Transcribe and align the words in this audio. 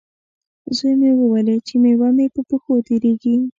زوی 0.75 0.93
مې 0.99 1.11
وویلې، 1.15 1.55
چې 1.67 1.73
میوه 1.81 2.09
مې 2.17 2.25
په 2.33 2.41
پښو 2.49 2.73
تېرېږي. 2.87 3.35